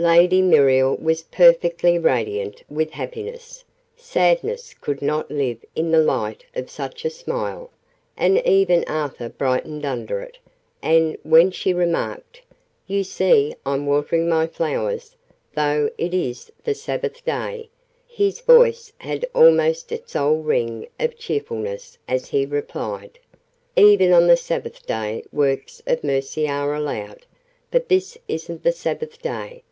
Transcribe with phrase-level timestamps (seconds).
[0.00, 3.62] Lady Muriel was perfectly radiant with happiness:
[3.98, 7.70] sadness could not live in the light of such a smile:
[8.16, 10.38] and even Arthur brightened under it,
[10.80, 12.40] and, when she remarked
[12.86, 15.16] "You see I'm watering my flowers,
[15.54, 17.68] though it is the Sabbath Day,"
[18.08, 23.18] his voice had almost its old ring of cheerfulness as he replied
[23.76, 27.26] "Even on the Sabbath Day works of mercy are allowed.
[27.70, 29.62] But this isn't the Sabbath Day.